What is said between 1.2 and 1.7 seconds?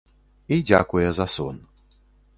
сон.